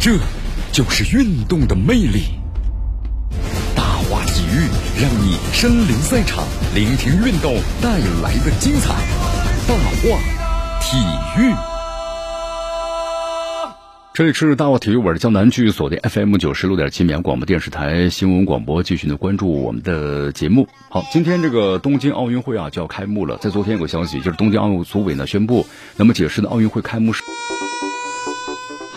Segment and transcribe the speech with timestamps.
[0.00, 0.12] 这
[0.70, 2.22] 就是运动的魅力。
[3.74, 8.94] 大话体育，让你身临赛场，聆听运动带来的精彩。
[9.66, 10.20] 大话
[10.80, 10.96] 体
[11.40, 11.52] 育。
[14.14, 20.68] 这里是大话体育，我是江南，区锁定 FM 九十六点七绵阳广播电视台新闻广播，继续的关注我们的节目。
[20.90, 27.24] 好，今天这个东京奥运会啊就要开幕了，在昨天有个消息，就是东京奥组委呢宣布，那么解释呢奥运会开幕式。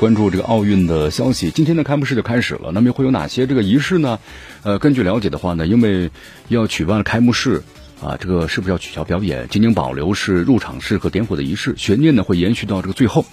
[0.02, 2.72] 关注这个奥运的消息，今天的开幕式就开始了。
[2.72, 4.18] 那么会有哪些这个仪式呢？
[4.64, 6.10] 呃，根据了解的话呢，因为
[6.48, 7.62] 要举办开幕式
[8.02, 13.24] 啊，这个是不是要取消表演，仅仅保留是入场式和点火的仪式，悬念呢会延续到这个最后。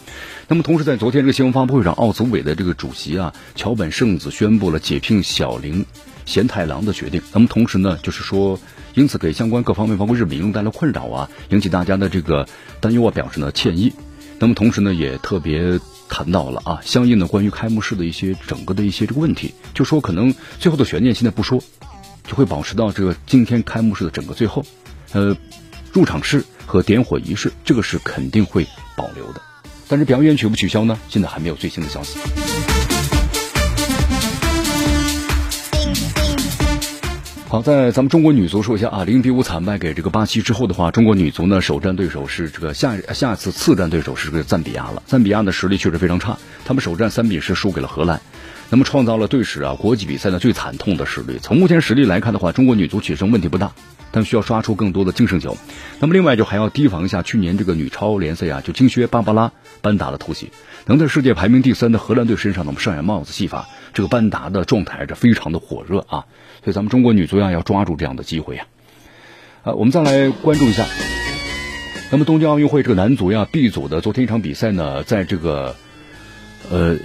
[0.47, 5.87] 那么同时，在昨天这个新闻发布会上，奥组委的这个主席啊桥本圣子宣布了解聘小林
[6.27, 7.23] 贤太郎的决定。
[7.33, 8.61] 那么同时呢，就是说，
[8.93, 12.47] 因此给相关各方面，包括日本民众带来困扰啊，引起大家的这个
[12.79, 13.91] 担忧啊，表示呢歉意。
[14.39, 21.63] 那么同时呢，也特别谈到了啊，相应的关于开幕式的一些整个的一些这个问题，就说可能最后的悬念现在不说，
[22.27, 24.65] 就会保持到这个今天开幕式的整个最后，
[25.13, 25.37] 呃，
[25.93, 28.67] 入场式和点火仪式，这个是肯定会
[28.97, 29.41] 保留的。
[29.87, 30.99] 但是表演取不取消呢？
[31.09, 32.19] 现在还没有最新的消息。
[37.51, 45.03] 好，在咱们中国女足说一下啊，零比五惨败给这个巴西之后的话，中国女足呢首战对手是这个下下次次战对手是这个赞比亚了。
[45.07, 48.21] 赞比亚的实力确实非常差，他们首战三比十输给了荷兰，
[48.69, 51.39] 那么创造了队史啊国际比赛的最惨痛的实力。
[51.41, 53.73] 从目前实力来看的话，中国女足取胜问题不大。
[54.11, 55.55] 但需要刷出更多的净胜球，
[56.01, 60.51] 那么另外就还要提防一下去年这个女超联赛啊，就金靴芭芭拉班达的突袭，
[60.87, 63.69] 能在世界排名第三的荷兰队身上呢，我们上演帽子戏法。
[63.99, 66.27] 这个班达的状态是非常的火热啊，
[66.63, 68.65] 所以咱们中国女足呀要抓住这样的机会呀。
[69.65, 70.87] 啊，我们再来关注一下，
[72.13, 75.75] 那么东京奥运会这个男足呀 B 组的昨天一场比赛呢，在这个。
[76.71, 76.97] 呃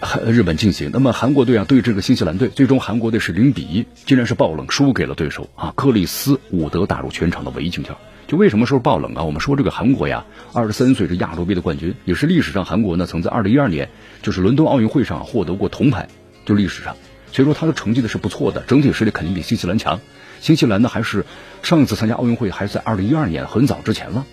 [0.00, 0.90] 呃，日本进行。
[0.92, 5.72] 那么韩国队啊对这个新西兰队，最终韩国队是零比一，竟然是爆冷输给了对手啊！
[5.74, 7.96] 克里斯伍德打入全场的唯一进球。
[8.28, 9.24] 就为什么说是爆冷啊？
[9.24, 13.88] 我们说这个韩国呀，二十三岁是亚洲杯的冠军，也是历史上韩国呢曾在二零一二年
[14.22, 16.06] 就是伦敦奥运会上获得过铜牌，
[16.48, 16.96] 就历史上，
[17.30, 20.00] 所以说他的成绩呢是不错的，整体实力肯定比新西兰强。
[20.40, 21.26] 新西兰呢还是
[21.62, 24.24] 上一次参加奥运会还是在二零一二年，很早之前了。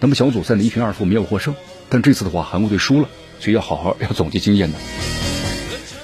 [0.00, 1.54] 那么小组赛呢一平二负没有获胜，
[1.88, 3.08] 但这次的话韩国队输了。
[3.38, 4.78] 所以要好好要总结经验的。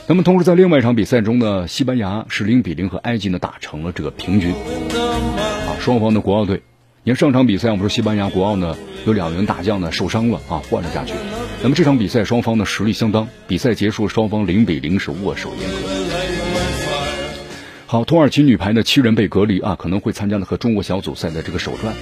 [0.07, 4.53] 那么同时在另外一场比赛中呢，西班牙是零比零和埃及呢打成了这个平局。
[4.53, 6.63] 啊，双方的国奥队，
[7.03, 11.13] 你看上场比赛我们说西班牙国奥呢有两名大将呢受伤了啊换了下去。
[11.67, 16.07] 那么这场比赛双方的实力相当，比赛结束双方零比零是握手言和。
[17.87, 21.93] 好，土耳其女排呢七人被隔离啊，可能会参加的和中国小组赛的这个首战。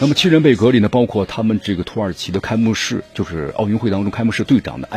[0.00, 4.94] 那么七人被隔离呢，包括他们这个土耳其的开幕式，就是奥运会当中开幕式队长的艾。